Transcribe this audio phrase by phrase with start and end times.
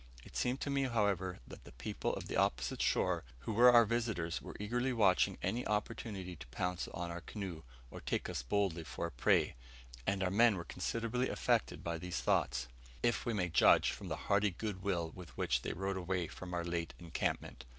[0.25, 3.85] It seemed to me, however, that the people of the opposite shore, who were our
[3.85, 8.83] visitors, were eagerly watching an opportunity to pounce upon our canoe, or take us bodily
[8.83, 9.53] for a prey;
[10.07, 12.67] and our men were considerably affected by these thoughts,
[13.03, 16.51] if we may judge from the hearty good will with which they rowed away from
[16.51, 17.63] our late encampment.